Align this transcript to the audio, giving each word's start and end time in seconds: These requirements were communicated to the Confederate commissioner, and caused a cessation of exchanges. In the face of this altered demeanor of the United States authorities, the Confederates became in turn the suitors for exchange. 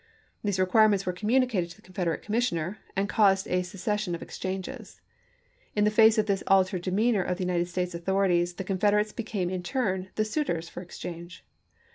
These 0.43 0.57
requirements 0.59 1.05
were 1.05 1.13
communicated 1.13 1.69
to 1.69 1.75
the 1.75 1.83
Confederate 1.83 2.23
commissioner, 2.23 2.79
and 2.95 3.07
caused 3.07 3.47
a 3.47 3.61
cessation 3.61 4.15
of 4.15 4.23
exchanges. 4.23 4.99
In 5.75 5.83
the 5.83 5.91
face 5.91 6.17
of 6.17 6.25
this 6.25 6.41
altered 6.47 6.81
demeanor 6.81 7.21
of 7.21 7.37
the 7.37 7.43
United 7.43 7.67
States 7.67 7.93
authorities, 7.93 8.55
the 8.55 8.63
Confederates 8.63 9.11
became 9.11 9.51
in 9.51 9.61
turn 9.61 10.07
the 10.15 10.25
suitors 10.25 10.67
for 10.69 10.81
exchange. 10.81 11.45